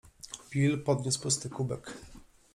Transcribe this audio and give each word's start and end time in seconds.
Bill 0.51 0.77
podniósł 0.83 1.21
pusty 1.21 1.49
kubek. 1.49 1.93